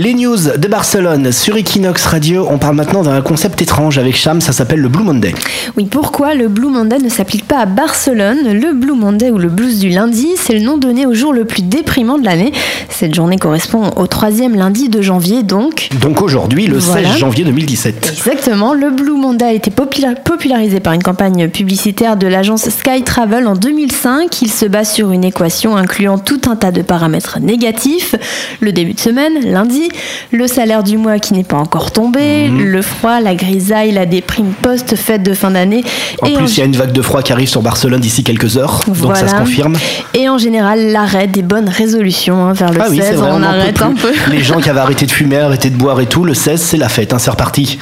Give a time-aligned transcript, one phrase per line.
[0.00, 2.46] Les news de Barcelone sur Equinox Radio.
[2.48, 5.34] On parle maintenant d'un concept étrange avec Cham, ça s'appelle le Blue Monday.
[5.76, 8.38] Oui, pourquoi le Blue Monday ne s'applique pas à Barcelone?
[8.44, 11.44] Le Blue Monday ou le blues du lundi, c'est le nom donné au jour le
[11.44, 12.52] plus déprimant de l'année.
[12.90, 15.88] Cette journée correspond au troisième lundi de janvier, donc.
[16.00, 18.12] Donc aujourd'hui, le 16 janvier 2017.
[18.12, 18.74] Exactement.
[18.74, 23.56] Le Blue Monday a été popularisé par une campagne publicitaire de l'agence Sky Travel en
[23.56, 24.42] 2005.
[24.42, 28.14] Il se base sur une équation incluant tout un tas de paramètres négatifs.
[28.60, 29.87] Le début de semaine, lundi,
[30.32, 32.64] le salaire du mois qui n'est pas encore tombé, mhm.
[32.64, 35.84] le froid, la grisaille, la déprime post-fête de fin d'année.
[36.22, 38.56] En plus, il y a une vague de froid qui arrive sur Barcelone d'ici quelques
[38.56, 39.76] heures, donc ça se confirme.
[40.14, 43.92] Et en général, l'arrêt des bonnes résolutions hein, vers le 16, ah on, arrête un
[43.92, 44.12] peu.
[44.30, 46.76] Les gens qui avaient arrêté de fumer, arrêté de boire et tout, le 16, c'est
[46.76, 47.78] la fête, hein, c'est reparti.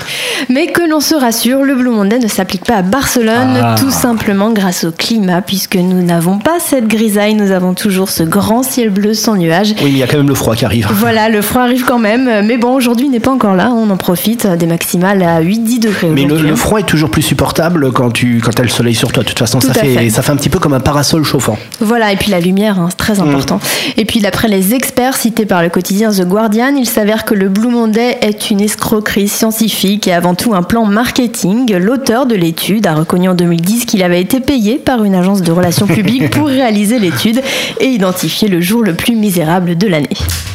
[0.48, 3.74] Mais que l'on se rassure, le Blue Monday ne s'applique pas à Barcelone, ah.
[3.79, 8.23] tout simplement grâce au climat, puisque nous n'avons pas cette grisaille, nous avons toujours ce
[8.23, 9.74] grand ciel bleu sans nuages.
[9.79, 10.88] Oui, mais il y a quand même le froid qui arrive.
[10.93, 13.96] Voilà, le froid arrive quand même, mais bon, aujourd'hui n'est pas encore là, on en
[13.96, 16.09] profite, des maximales à 8-10 degrés.
[16.09, 19.23] Mais le, froid est toujours plus supportable quand tu quand as le soleil sur toi.
[19.23, 21.59] De toute façon, ça fait, ça fait un petit peu comme un parasol chauffant.
[21.80, 23.29] Voilà, et puis la lumière, hein, c'est très mm.
[23.29, 23.60] important.
[23.96, 27.48] Et puis d'après les experts cités par le quotidien The Guardian, il s'avère que le
[27.48, 31.76] Blue Monday est une escroquerie scientifique et avant tout un plan marketing.
[31.76, 35.52] L'auteur de l'étude a reconnu en 2010 qu'il avait été payé par une agence de
[35.52, 37.43] relations publiques pour réaliser l'étude
[37.80, 40.09] et identifier le jour le plus misérable de l'année.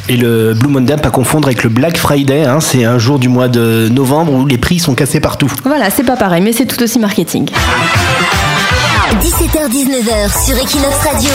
[0.08, 3.28] Et le Blue Monday, pas confondre avec le Black Friday, hein, c'est un jour du
[3.28, 5.50] mois de novembre où les prix sont cassés partout.
[5.64, 7.48] Voilà, c'est pas pareil, mais c'est tout aussi marketing.
[9.20, 11.30] 17h-19h sur Equinox Radio,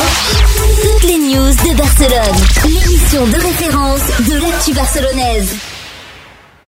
[0.82, 5.56] toutes les news de Barcelone, l'émission de référence de l'actu barcelonaise.